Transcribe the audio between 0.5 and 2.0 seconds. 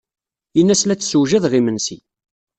Ini-as la d-ssewjadeɣ imensi.